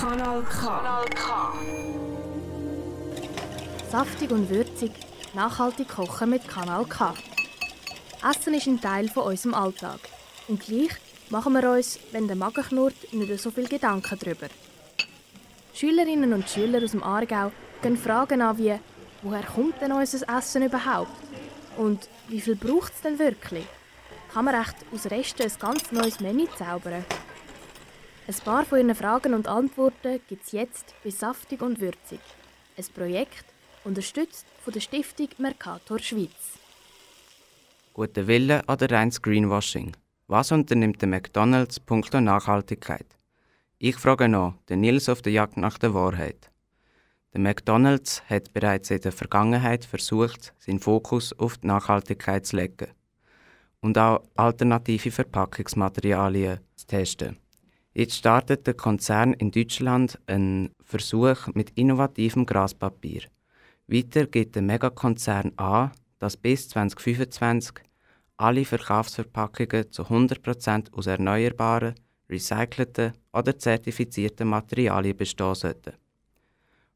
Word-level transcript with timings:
Kanal 0.00 0.42
K. 0.42 0.66
Kanal 0.66 1.04
K. 1.14 1.52
Saftig 3.90 4.30
und 4.30 4.48
würzig, 4.48 4.92
nachhaltig 5.34 5.88
kochen 5.88 6.30
mit 6.30 6.48
Kanal 6.48 6.84
K. 6.84 7.14
Essen 8.28 8.54
ist 8.54 8.66
ein 8.66 8.80
Teil 8.80 9.08
von 9.08 9.24
unserem 9.24 9.54
Alltag. 9.54 10.00
Und 10.48 10.60
gleich 10.60 10.92
machen 11.30 11.52
wir 11.52 11.70
uns, 11.70 11.98
wenn 12.12 12.26
der 12.26 12.36
Magen 12.36 12.64
knurrt, 12.64 13.12
nicht 13.12 13.40
so 13.40 13.50
viel 13.50 13.68
Gedanken 13.68 14.18
darüber. 14.18 14.48
Schülerinnen 15.74 16.32
und 16.32 16.48
Schüler 16.48 16.82
aus 16.82 16.90
dem 16.90 17.02
Aargau 17.02 17.52
gehen 17.80 17.96
Fragen 17.96 18.42
an 18.42 18.58
wie 18.58 18.78
«Woher 19.22 19.42
kommt 19.42 19.80
denn 19.80 19.92
unser 19.92 20.28
Essen 20.36 20.62
überhaupt?» 20.62 21.10
und 21.76 22.08
«Wie 22.28 22.40
viel 22.40 22.56
braucht 22.56 22.92
es 22.94 23.00
denn 23.00 23.18
wirklich?» 23.18 23.66
Kann 24.32 24.44
man 24.44 24.54
echt 24.54 24.76
aus 24.92 25.10
Resten 25.10 25.42
ein 25.42 25.52
ganz 25.58 25.90
neues 25.90 26.20
Menü 26.20 26.46
zaubern? 26.56 27.04
Ein 28.28 28.34
paar 28.44 28.64
von 28.64 28.78
Ihren 28.78 28.94
Fragen 28.94 29.34
und 29.34 29.48
Antworten 29.48 30.20
gibt 30.28 30.44
es 30.44 30.52
jetzt 30.52 30.94
bei 31.02 31.10
Saftig 31.10 31.60
und 31.62 31.80
Würzig. 31.80 32.20
Ein 32.78 32.84
Projekt, 32.94 33.44
unterstützt 33.82 34.46
von 34.62 34.72
der 34.72 34.80
Stiftung 34.80 35.30
Mercator 35.38 35.98
Schweiz. 35.98 36.60
Gute 37.92 38.28
Wille 38.28 38.62
oder 38.68 38.88
reines 38.88 39.20
Greenwashing? 39.20 39.96
Was 40.28 40.52
unternimmt 40.52 41.02
der 41.02 41.08
McDonalds 41.08 41.80
punkto 41.80 42.20
Nachhaltigkeit? 42.20 43.06
Ich 43.78 43.96
frage 43.96 44.28
noch, 44.28 44.54
der 44.68 44.76
Nils 44.76 45.08
auf 45.08 45.22
der 45.22 45.32
Jagd 45.32 45.56
nach 45.56 45.76
der 45.76 45.92
Wahrheit. 45.92 46.52
Der 47.32 47.40
McDonalds 47.40 48.22
hat 48.30 48.52
bereits 48.52 48.90
in 48.90 49.00
der 49.00 49.10
Vergangenheit 49.10 49.84
versucht, 49.84 50.54
seinen 50.60 50.78
Fokus 50.78 51.36
auf 51.36 51.58
die 51.58 51.66
Nachhaltigkeit 51.66 52.46
zu 52.46 52.54
legen 52.56 52.94
und 53.80 53.98
auch 53.98 54.22
alternative 54.36 55.10
Verpackungsmaterialien 55.10 56.60
zu 56.76 56.86
testen. 56.86 57.36
Jetzt 57.92 58.16
startet 58.16 58.66
der 58.66 58.74
Konzern 58.74 59.32
in 59.34 59.50
Deutschland 59.50 60.18
einen 60.26 60.70
Versuch 60.82 61.48
mit 61.54 61.70
innovativem 61.70 62.46
Graspapier. 62.46 63.22
Weiter 63.88 64.26
geht 64.26 64.54
der 64.54 64.62
Megakonzern 64.62 65.52
an, 65.56 65.90
dass 66.18 66.36
bis 66.36 66.68
2025 66.68 67.80
alle 68.36 68.64
Verkaufsverpackungen 68.64 69.90
zu 69.90 70.02
100% 70.04 70.92
aus 70.92 71.06
erneuerbaren, 71.06 71.94
recycelten 72.28 73.12
oder 73.32 73.58
zertifizierten 73.58 74.48
Materialien 74.48 75.16
bestehen 75.16 75.54
sollten. 75.54 75.94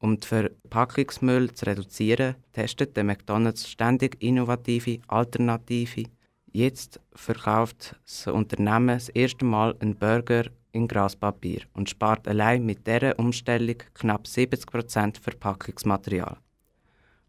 Um 0.00 0.18
den 0.18 0.22
Verpackungsmüll 0.22 1.52
zu 1.52 1.66
reduzieren, 1.66 2.36
testet 2.52 2.96
der 2.96 3.04
McDonald's 3.04 3.68
ständig 3.68 4.16
innovative 4.22 5.00
Alternative. 5.08 6.04
Jetzt 6.52 7.00
verkauft 7.14 7.96
das 8.04 8.26
Unternehmen 8.26 8.88
das 8.88 9.10
erste 9.10 9.44
Mal 9.44 9.76
einen 9.80 9.96
Burger 9.96 10.44
in 10.72 10.88
Graspapier 10.88 11.62
und 11.74 11.90
spart 11.90 12.26
allein 12.26 12.64
mit 12.64 12.86
dieser 12.86 13.18
Umstellung 13.18 13.76
knapp 13.94 14.26
70% 14.26 15.20
Verpackungsmaterial. 15.20 16.38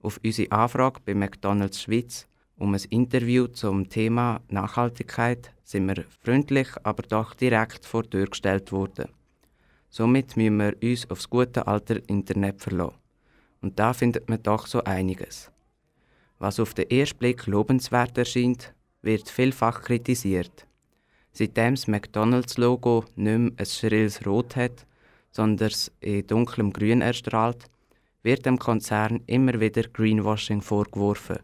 Auf 0.02 0.20
unsere 0.23 0.52
Anfrage 0.52 1.02
bei 1.06 1.14
McDonald's 1.14 1.81
Schweiz 1.81 2.28
um 2.56 2.73
ein 2.73 2.81
Interview 2.90 3.47
zum 3.47 3.88
Thema 3.90 4.42
Nachhaltigkeit 4.50 5.53
sind 5.64 5.88
wir 5.88 6.03
freundlich, 6.23 6.67
aber 6.84 7.03
doch 7.03 7.34
direkt 7.34 7.86
vor 7.86 8.03
die 8.03 8.09
Tür 8.09 8.25
gestellt 8.28 8.72
worden. 8.72 9.09
Somit 9.90 10.36
müssen 10.36 10.58
wir 10.58 10.75
uns 10.84 11.09
aufs 11.09 11.30
gute 11.30 11.67
alte 11.67 11.95
Internet 12.08 12.62
verlassen. 12.62 12.95
Und 13.62 13.80
da 13.80 13.94
findet 13.94 14.30
man 14.30 14.44
doch 14.44 14.67
so 14.67 14.84
einiges. 14.84 15.52
Was 16.38 16.59
auf 16.59 16.73
den 16.73 16.90
ersten 16.90 17.17
Blick 17.17 17.47
lobenswert 17.47 18.17
erscheint, 18.17 18.73
wird 19.02 19.30
vielfach 19.30 19.81
kritisiert. 19.81 20.66
Seitdem 21.31 21.75
das 21.75 21.88
McDonalds-Logo 21.88 23.06
nicht 23.16 23.38
mehr 23.38 23.52
ein 23.58 23.66
schrilles 23.66 24.25
Rot 24.25 24.56
hat, 24.56 24.86
sondern 25.31 25.69
es 25.69 25.91
in 26.00 26.25
dunklem 26.28 26.73
Grün 26.73 27.01
erstrahlt, 27.01 27.66
wird 28.23 28.46
dem 28.46 28.59
Konzern 28.59 29.22
immer 29.28 29.59
wieder 29.59 29.84
Greenwashing 29.84 30.62
vorgeworfen. 30.62 31.40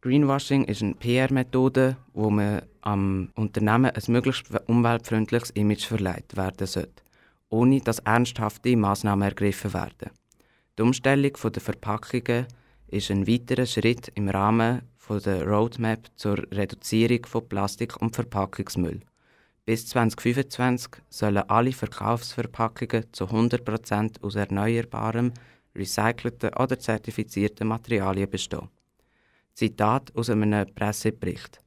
Greenwashing 0.00 0.64
ist 0.64 0.82
eine 0.82 0.94
PR-Methode, 0.94 1.96
wo 2.12 2.30
man 2.30 2.62
am 2.82 3.30
Unternehmen 3.34 3.90
ein 3.90 4.02
möglichst 4.12 4.46
umweltfreundliches 4.68 5.50
Image 5.50 5.86
verleiht 5.86 6.36
werden 6.36 6.66
sollte, 6.66 7.02
ohne 7.48 7.80
dass 7.80 7.98
ernsthafte 8.00 8.76
Maßnahmen 8.76 9.28
ergriffen 9.28 9.74
werden. 9.74 10.10
Die 10.78 10.82
Umstellung 10.82 11.32
der 11.52 11.62
Verpackungen 11.62 12.46
ist 12.86 13.10
ein 13.10 13.26
weiterer 13.26 13.66
Schritt 13.66 14.10
im 14.14 14.28
Rahmen 14.28 14.82
der 15.08 15.46
Roadmap 15.46 16.06
zur 16.16 16.38
Reduzierung 16.52 17.26
von 17.26 17.48
Plastik- 17.48 18.00
und 18.00 18.14
Verpackungsmüll. 18.14 19.00
Bis 19.64 19.86
2025 19.88 21.02
sollen 21.08 21.48
alle 21.48 21.72
Verkaufsverpackungen 21.72 23.04
zu 23.12 23.24
100% 23.24 24.22
aus 24.22 24.34
erneuerbarem, 24.34 25.32
recycelten 25.74 26.54
oder 26.54 26.78
zertifizierten 26.78 27.68
Materialien 27.68 28.30
bestehen. 28.30 28.68
Zitat 29.54 30.14
aus 30.14 30.30
einem 30.30 30.66
Pressebericht. 30.74 31.60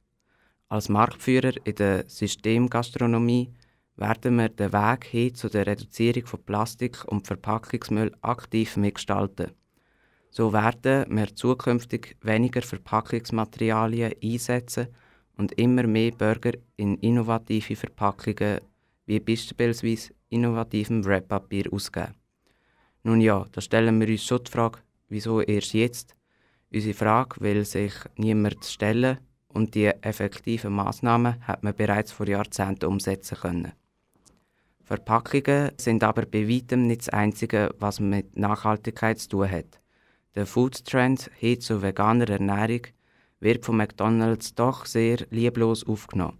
Als 0.68 0.88
Marktführer 0.88 1.52
in 1.64 1.74
der 1.74 2.08
Systemgastronomie 2.08 3.52
werden 3.96 4.36
wir 4.36 4.48
den 4.48 4.72
Weg 4.72 5.04
hin 5.04 5.34
zu 5.34 5.48
der 5.48 5.66
Reduzierung 5.66 6.26
von 6.26 6.42
Plastik 6.42 7.04
und 7.04 7.26
Verpackungsmüll 7.26 8.12
aktiv 8.22 8.76
mitgestalten. 8.76 9.52
So 10.34 10.50
werden 10.54 11.04
wir 11.14 11.36
zukünftig 11.36 12.16
weniger 12.22 12.62
Verpackungsmaterialien 12.62 14.14
einsetzen 14.24 14.88
und 15.36 15.52
immer 15.58 15.86
mehr 15.86 16.12
Burger 16.12 16.52
in 16.78 16.96
innovative 16.96 17.76
Verpackungen 17.76 18.60
wie 19.04 19.20
beispielsweise 19.20 20.14
innovativem 20.30 21.04
Wrappapier 21.04 21.70
ausgeben. 21.70 22.14
Nun 23.02 23.20
ja, 23.20 23.44
da 23.52 23.60
stellen 23.60 24.00
wir 24.00 24.08
uns 24.08 24.24
schon 24.24 24.42
die 24.42 24.50
Frage, 24.50 24.78
wieso 25.10 25.42
erst 25.42 25.74
jetzt? 25.74 26.16
Unsere 26.72 26.94
Frage 26.94 27.38
will 27.40 27.66
sich 27.66 27.92
niemand 28.16 28.64
stellen 28.64 29.18
und 29.48 29.74
die 29.74 29.88
effektiven 29.88 30.72
Maßnahmen 30.72 31.46
hat 31.46 31.62
man 31.62 31.76
bereits 31.76 32.10
vor 32.10 32.26
Jahrzehnten 32.26 32.86
umsetzen 32.86 33.36
können. 33.36 33.72
Verpackungen 34.82 35.72
sind 35.76 36.02
aber 36.02 36.24
bei 36.24 36.48
weitem 36.48 36.86
nicht 36.86 37.02
das 37.02 37.08
Einzige, 37.10 37.74
was 37.78 38.00
mit 38.00 38.38
Nachhaltigkeit 38.38 39.18
zu 39.18 39.28
tun 39.28 39.50
hat. 39.50 39.81
Der 40.34 40.46
Food 40.46 40.86
Trend 40.86 41.30
hin 41.34 41.60
zu 41.60 41.82
veganer 41.82 42.30
Ernährung 42.30 42.86
wird 43.40 43.66
von 43.66 43.76
McDonald's 43.76 44.54
doch 44.54 44.86
sehr 44.86 45.18
lieblos 45.28 45.86
aufgenommen. 45.86 46.38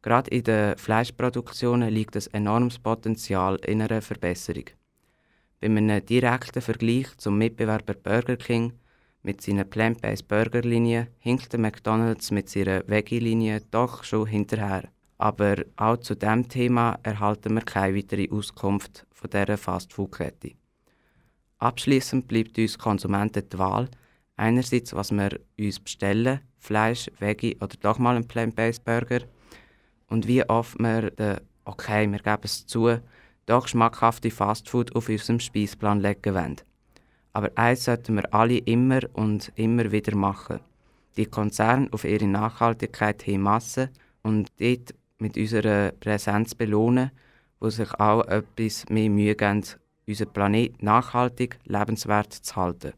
Gerade 0.00 0.30
in 0.30 0.44
den 0.44 0.78
Fleischproduktionen 0.78 1.90
liegt 1.90 2.16
ein 2.16 2.32
enormes 2.32 2.78
Potenzial 2.78 3.56
in 3.56 3.82
einer 3.82 4.00
Verbesserung. 4.00 4.64
Bei 5.60 5.66
einem 5.66 6.06
direkten 6.06 6.62
Vergleich 6.62 7.14
zum 7.18 7.36
Mitbewerber 7.36 7.92
Burger 7.92 8.38
King 8.38 8.72
mit 9.22 9.42
seiner 9.42 9.64
Plant-Based 9.64 10.28
Burger-Linie 10.28 11.08
hinkt 11.18 11.58
McDonald's 11.58 12.30
mit 12.30 12.48
seiner 12.48 12.88
Veggie-Linie 12.88 13.60
doch 13.70 14.02
schon 14.02 14.28
hinterher. 14.28 14.88
Aber 15.18 15.56
auch 15.76 15.98
zu 15.98 16.14
diesem 16.14 16.48
Thema 16.48 16.98
erhalten 17.02 17.54
wir 17.54 17.62
keine 17.62 17.96
weitere 17.96 18.30
Auskunft 18.30 19.06
von 19.12 19.28
dieser 19.28 19.58
Fastfood-Kette. 19.58 20.52
Abschließend 21.58 22.28
bleibt 22.28 22.58
uns 22.58 22.78
Konsumenten 22.78 23.48
die 23.48 23.58
Wahl, 23.58 23.88
Einerseits, 24.36 24.94
was 24.94 25.12
wir 25.12 25.40
uns 25.58 25.80
bestellen, 25.80 26.40
Fleisch, 26.58 27.10
Veggie 27.18 27.56
oder 27.56 27.74
doch 27.80 27.98
mal 27.98 28.16
einen 28.16 28.28
Plant-Based 28.28 28.84
Burger. 28.84 29.20
Und 30.08 30.28
wie 30.28 30.46
oft 30.48 30.78
wir 30.78 31.10
den, 31.10 31.40
okay, 31.64 32.10
wir 32.10 32.18
geben 32.18 32.42
es 32.42 32.66
zu, 32.66 32.98
doch 33.46 33.66
schmackhafte 33.66 34.30
Fastfood 34.30 34.94
auf 34.94 35.08
unserem 35.08 35.40
Speisplan 35.40 36.00
legen 36.00 36.34
wollen. 36.34 36.56
Aber 37.32 37.50
eins 37.54 37.84
sollten 37.84 38.16
wir 38.16 38.34
alle 38.34 38.58
immer 38.58 39.00
und 39.14 39.52
immer 39.56 39.90
wieder 39.90 40.14
machen. 40.14 40.60
Die 41.16 41.26
Konzerne 41.26 41.88
auf 41.92 42.04
ihre 42.04 42.26
Nachhaltigkeit 42.26 43.22
hin 43.22 43.40
Masse 43.40 43.90
und 44.22 44.48
dort 44.60 44.94
mit 45.18 45.38
unserer 45.38 45.92
Präsenz 45.92 46.54
belohnen, 46.54 47.10
wo 47.58 47.70
sich 47.70 47.92
auch 47.94 48.26
etwas 48.26 48.86
mehr 48.90 49.08
Mühe 49.08 49.34
geben, 49.34 49.64
unseren 50.06 50.32
Planet 50.32 50.82
nachhaltig 50.82 51.58
lebenswert 51.64 52.32
zu 52.32 52.56
halten. 52.56 52.92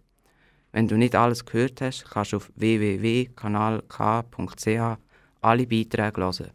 Wenn 0.72 0.86
du 0.86 0.96
nicht 0.96 1.14
alles 1.14 1.44
gehört 1.44 1.80
hast, 1.80 2.04
kannst 2.10 2.32
du 2.32 2.36
auf 2.36 2.50
www.kanalk.ch 2.54 4.98
alle 5.40 5.66
Beiträge 5.66 6.20
hören. 6.20 6.50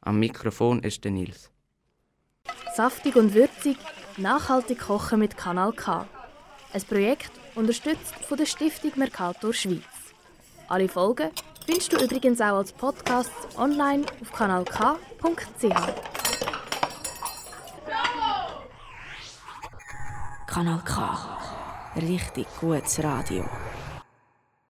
Am 0.00 0.18
Mikrofon 0.18 0.82
ist 0.82 1.04
der 1.04 1.10
Nils. 1.10 1.50
Saftig 2.74 3.16
und 3.16 3.34
würzig, 3.34 3.76
nachhaltig 4.16 4.78
kochen 4.78 5.18
mit 5.18 5.36
Kanal 5.36 5.72
K. 5.72 6.06
Ein 6.72 6.82
Projekt 6.82 7.32
unterstützt 7.54 8.14
von 8.14 8.38
der 8.38 8.46
Stiftung 8.46 8.92
Mercator 8.96 9.52
Schweiz. 9.52 9.82
Alle 10.68 10.88
Folgen 10.88 11.30
findest 11.66 11.92
du 11.92 12.02
übrigens 12.02 12.40
auch 12.40 12.58
als 12.58 12.72
Podcast 12.72 13.32
online 13.56 14.06
auf 14.22 14.32
kanalk.ch. 14.32 16.17
Kanal 20.58 20.82
K. 20.82 21.16
Richtig 21.94 22.48
gutes 22.60 22.98
Radio. 22.98 23.44